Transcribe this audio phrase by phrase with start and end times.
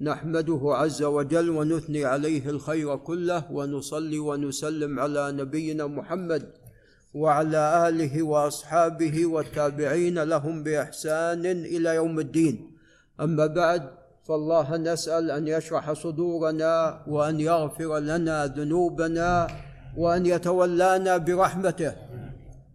[0.00, 6.48] نحمده عز وجل ونثني عليه الخير كله ونصلي ونسلم على نبينا محمد
[7.14, 12.70] وعلى آله وأصحابه والتابعين لهم بإحسان إلى يوم الدين.
[13.20, 13.90] أما بعد
[14.28, 19.46] فالله نسأل أن يشرح صدورنا وأن يغفر لنا ذنوبنا
[19.96, 21.92] وأن يتولانا برحمته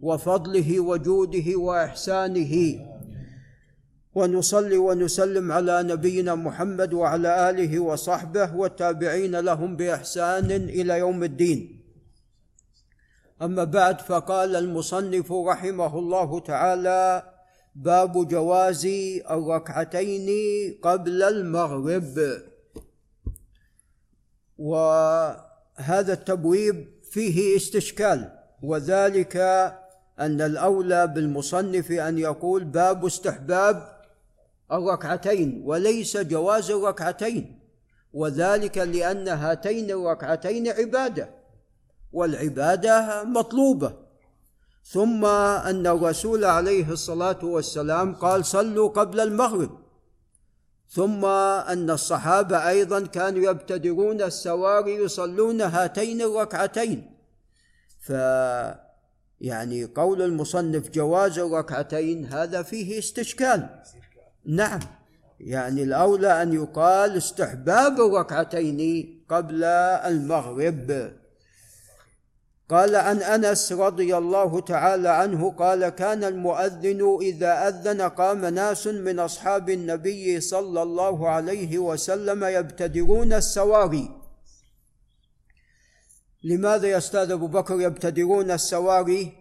[0.02, 2.86] وفضله وجوده وإحسانه.
[4.16, 11.82] ونصلي ونسلم على نبينا محمد وعلى آله وصحبه والتابعين لهم بإحسان إلى يوم الدين.
[13.42, 17.24] أما بعد فقال المصنف رحمه الله تعالى
[17.76, 18.86] باب جواز
[19.32, 20.30] الركعتين
[20.84, 22.42] قبل المغرب.
[24.58, 28.32] وهذا التبويب فيه استشكال
[28.64, 29.38] وذلك
[30.20, 34.01] أن الأولى بالمصنف أن يقول باب استحباب
[34.72, 37.60] الركعتين وليس جواز الركعتين
[38.14, 41.30] وذلك لأن هاتين الركعتين عبادة
[42.14, 43.94] والعبادة مطلوبة.
[44.84, 49.82] ثم أن الرسول عليه الصلاة والسلام قال صلوا قبل المغرب.
[50.90, 57.12] ثم أن الصحابة أيضا كانوا يبتدرون السواري يصلون هاتين الركعتين.
[58.00, 58.10] ف
[59.42, 63.70] يعني قول المصنف جواز الركعتين هذا فيه استشكال.
[64.46, 64.80] نعم.
[65.40, 71.12] يعني الأولى أن يقال استحباب الركعتين قبل المغرب.
[72.70, 79.20] قال عن أنس رضي الله تعالى عنه قال كان المؤذن إذا أذن قام ناس من
[79.20, 84.22] أصحاب النبي صلى الله عليه وسلم يبتدرون السواري.
[86.44, 89.34] لماذا يا أستاذ أبو بكر يبتدرون السواري؟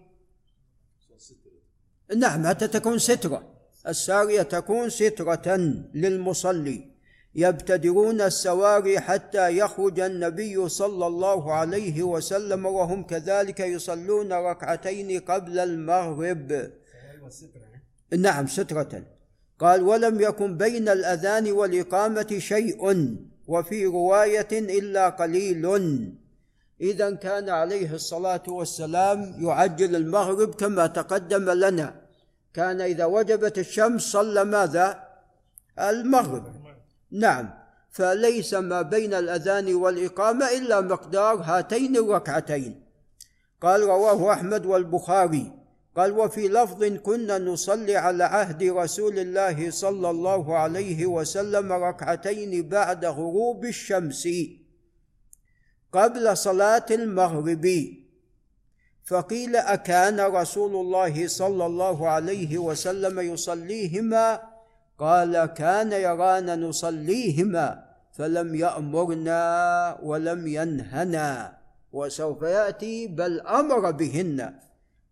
[2.16, 3.59] نعم حتى تكون سترة.
[3.88, 5.56] الساريه تكون سترة
[5.94, 6.90] للمصلي.
[7.34, 16.70] يبتدرون السواري حتى يخرج النبي صلى الله عليه وسلم وهم كذلك يصلون ركعتين قبل المغرب.
[18.18, 19.02] نعم سترة.
[19.58, 25.66] قال ولم يكن بين الأذان والإقامة شيء وفي رواية إلا قليل.
[26.80, 31.99] إذا كان عليه الصلاة والسلام يعجل المغرب كما تقدم لنا.
[32.54, 35.08] كان إذا وجبت الشمس صلى ماذا؟
[35.78, 36.44] المغرب.
[37.10, 37.50] نعم.
[37.90, 42.82] فليس ما بين الأذان والإقامة إلا مقدار هاتين الركعتين.
[43.60, 45.52] قال رواه أحمد والبخاري.
[45.96, 53.04] قال وفي لفظ كنا نصلي على عهد رسول الله صلى الله عليه وسلم ركعتين بعد
[53.04, 54.28] غروب الشمس
[55.92, 57.66] قبل صلاة المغرب.
[59.10, 64.40] فقيل أكان رسول الله صلى الله عليه وسلم يصليهما؟
[64.98, 69.42] قال كان يرانا نصليهما فلم يأمرنا
[70.02, 71.58] ولم ينهنا
[71.92, 74.54] وسوف يأتي بل أمر بهن.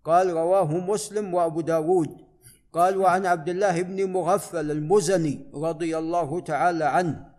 [0.05, 2.17] قال رواه مسلم وأبو داود.
[2.73, 7.31] قال وعن عبد الله بن مغفل المزني رضي الله تعالى عنه.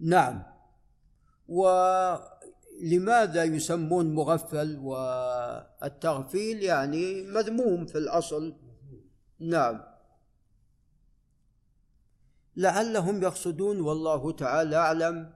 [0.00, 0.42] نعم.
[2.80, 8.56] ولماذا يسمون مغفل والتغفيل؟ يعني مذموم في الأصل.
[9.40, 9.80] نعم.
[12.56, 15.32] لعلهم يقصدون والله تعالى أعلم.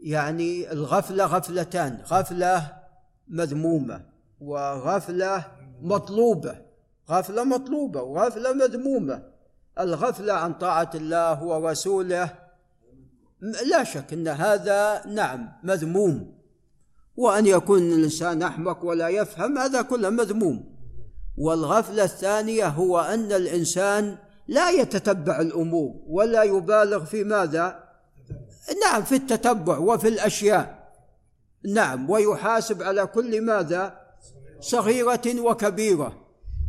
[0.00, 2.78] يعني الغفلة غفلتان غفلة
[3.28, 4.06] مذمومة
[4.40, 5.44] وغفلة
[5.80, 6.62] مطلوبة.
[7.10, 9.22] غفلة مطلوبة وغفلة مذمومة.
[9.80, 12.48] الغفلة عن طاعة الله ورسوله
[13.40, 16.37] لا شك إن هذا نعم مذموم.
[17.18, 20.64] وأن يكون الإنسان أحمق ولا يفهم هذا كله مذموم.
[21.38, 24.16] والغفلة الثانية هو أن الإنسان
[24.48, 27.84] لا يتتبع الأمور ولا يبالغ في ماذا؟
[28.82, 30.92] نعم في التتبع وفي الأشياء.
[31.64, 34.00] نعم ويحاسب على كل ماذا؟
[34.60, 36.12] صغيرة وكبيرة.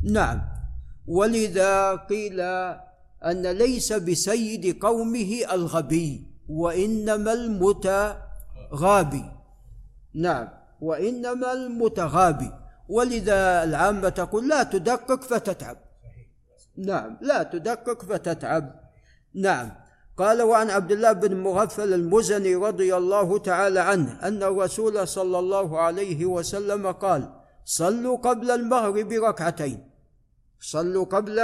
[0.03, 0.41] نعم.
[1.07, 2.39] ولذا قيل
[3.25, 9.38] أن ليس بسيد قومه الغبي وإنما المتغابي.
[10.15, 10.47] نعم.
[10.81, 12.51] وإنما المتغابي.
[12.89, 15.77] ولذا العامة تقول لا تدقق فتتعب.
[16.77, 17.17] نعم.
[17.21, 18.79] لا تدقق فتتعب.
[19.35, 19.71] نعم.
[20.17, 25.79] قال وعن عبد الله بن مغفل المزني رضي الله تعالى عنه أن الرسول صلى الله
[25.79, 27.29] عليه وسلم قال
[27.65, 29.89] صلوا قبل المغرب ركعتين
[30.59, 31.39] صلوا قبل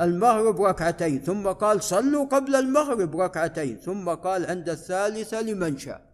[0.00, 1.22] المغرب ركعتين.
[1.22, 6.09] ثم قال صلوا قبل المغرب ركعتين ثم قال عند الثالثة لمن شاء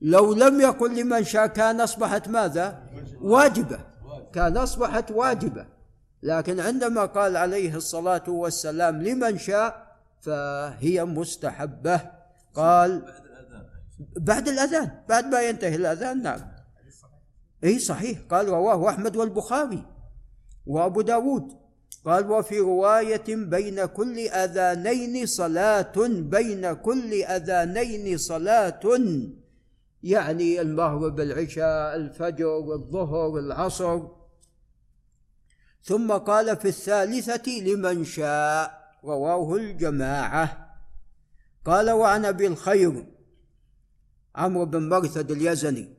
[0.00, 2.82] لو لم يقل لمن شاء كان أصبحت ماذا؟
[3.20, 3.78] واجبة.
[4.32, 5.66] كان أصبحت واجبة.
[6.22, 12.00] لكن عندما قال عليه الصلاة والسلام لمن شاء فهي مستحبة.
[12.54, 13.14] قال
[14.16, 14.90] بعد الأذان.
[15.08, 16.40] بعد ما ينتهي الأذان نعم.
[17.64, 18.18] أي صحيح.
[18.30, 19.82] قال رواه أحمد والبخاري
[20.66, 21.52] وأبو داود.
[22.04, 28.80] قال وفي رواية بين كل أذانين صلاة بين كل أذانين صلاة.
[30.02, 34.00] يعني المغرب العشاء الفجر الظهر العصر.
[35.82, 40.74] ثم قال في الثالثة لمن شاء رواه الجماعة.
[41.64, 43.06] قال وعن أبي الخير
[44.36, 45.98] عمرو بن مرثد اليزني.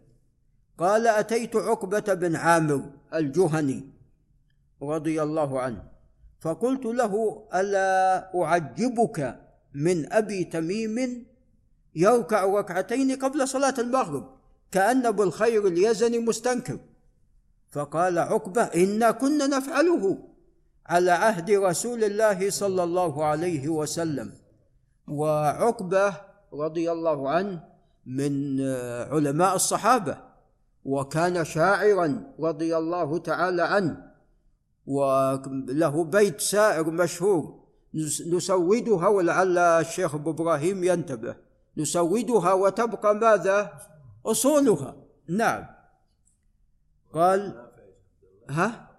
[0.78, 3.90] قال أتيت عقبة بن عامر الجهني
[4.81, 5.84] رضي الله عنه
[6.40, 9.40] فقلت له ألا أعجبك
[9.74, 11.25] من أبي تميم
[11.95, 14.30] يركع ركعتين قبل صلاة المغرب
[14.71, 16.80] كأن أبو الخير اليزني مستنكر.
[17.71, 20.18] فقال عقبة إنا كنا نفعله
[20.86, 24.31] على عهد رسول الله صلى الله عليه وسلم.
[25.07, 26.13] وعقبة
[26.53, 27.63] رضي الله عنه
[28.06, 28.62] من
[29.12, 30.18] علماء الصحابة
[30.86, 34.09] وكان شاعرا رضي الله تعالى عنه.
[34.88, 37.59] وله بيت سائر مشهور
[38.33, 41.49] نسودها ولعل الشيخ أبو إبراهيم ينتبه.
[41.79, 43.87] نسودها وتبقى ماذا؟
[44.25, 44.95] أصولها.
[45.27, 45.65] نعم.
[47.13, 47.69] قال
[48.49, 48.89] ها؟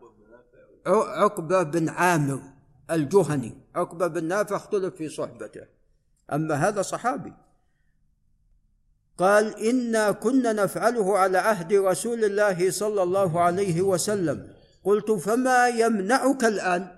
[0.87, 2.43] عقبة بن عامر
[2.91, 3.61] الجهني.
[3.75, 5.67] عقبة بن نافع اختلف في صحبته.
[6.33, 7.33] أما هذا صحابي.
[9.19, 14.53] قال إنا كنا نفعله على عهد رسول الله صلى الله عليه وسلم.
[14.85, 16.97] قلت فما يمنعك الآن؟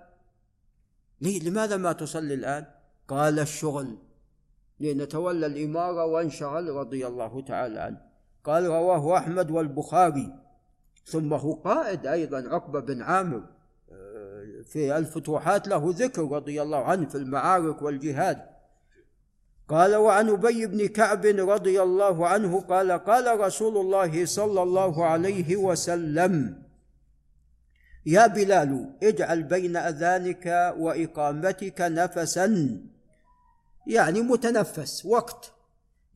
[1.20, 2.67] لماذا ما تصلي الآن؟
[3.08, 3.99] قال الشغل.
[4.82, 8.00] لنتولى الإمارة وانشغل رضي الله تعالى عنه.
[8.44, 10.34] قال رواه أحمد والبخاري.
[11.05, 13.43] ثم هو قائد أيضا عقبة بن عامر.
[13.93, 18.52] آه، في الفتوحات له ذكر رضي الله عنه في المعارك والجهاد.
[19.69, 25.56] قال وعن أبي بن كعب رضي الله عنه قال قال رسول الله صلى الله عليه
[25.56, 26.62] وسلم
[28.06, 32.79] يا بلال اجعل بين أذانك وإقامتك نفسا
[33.87, 35.52] يعني متنفس وقت.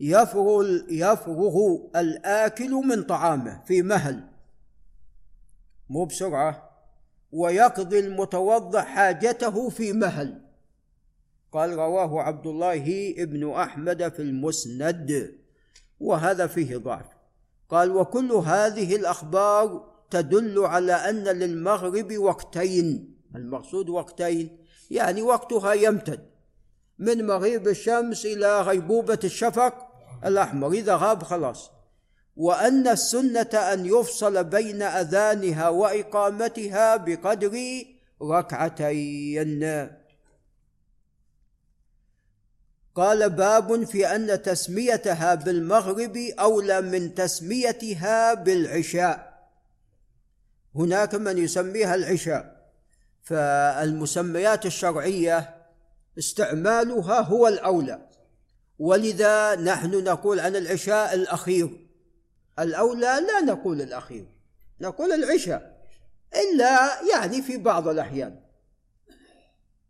[0.01, 4.25] يفرغ يفرغ الآكل من طعامه في مهل.
[5.91, 6.71] مو بسرعة.
[7.33, 10.43] ويقضي المتوضع حاجته في مهل.
[11.53, 15.39] قال رواه عبد الله بن أحمد في المسند
[16.01, 17.07] وهذا فيه ضعف.
[17.69, 23.17] قال وكل هذه الأخبار تدل على أن للمغرب وقتين.
[23.37, 24.59] المقصود وقتين
[24.91, 26.36] يعني وقتها يمتد.
[26.99, 29.75] من مغيب الشمس إلى غيبوبة الشفق
[30.25, 31.71] الأحمر إذا غاب خلاص.
[32.37, 37.85] وأن السنة أن يفصل بين أذانها وإقامتها بقدر
[38.23, 39.91] ركعتين.
[42.95, 49.37] قال باب في أن تسميتها بالمغرب أولى من تسميتها بالعشاء.
[50.75, 52.71] هناك من يسميها العشاء
[53.23, 55.56] فالمسميات الشرعية
[56.19, 58.09] استعمالها هو الأولى.
[58.79, 61.87] ولذا نحن نقول عن العشاء الأخير.
[62.59, 64.27] الأولى لا نقول الأخير
[64.81, 65.77] نقول العشاء
[66.35, 68.41] إلا يعني في بعض الأحيان.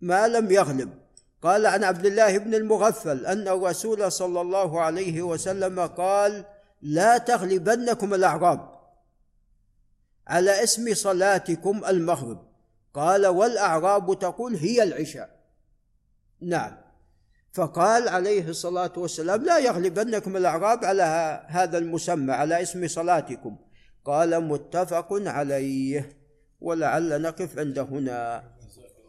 [0.01, 1.07] ما لم يغلب.
[1.43, 6.45] قال عن عبد الله بن المغفل أن الرسول صلى الله عليه وسلم قال
[6.83, 8.77] لا تغلبنكم الأعراب
[10.27, 12.47] على اسم صلاتكم المغرب
[12.95, 15.36] قال والأعراب تقول هي العشاء
[16.41, 16.77] نعم.
[17.53, 21.03] فقال عليه الصلاة والسلام لا يغلبنكم الأعراب على
[21.49, 23.57] هذا المسمى على اسم صلاتكم.
[24.05, 26.09] قال متفق عليه
[26.61, 28.45] ولعل نقف عند هنا.